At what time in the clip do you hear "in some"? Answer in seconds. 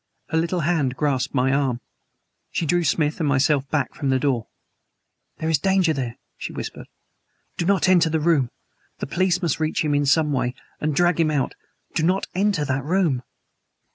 9.93-10.31